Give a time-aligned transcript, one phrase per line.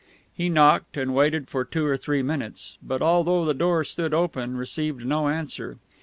[0.33, 4.57] He knocked, and waited for two or three minutes, but, although the door stood open,
[4.57, 5.77] received no answer.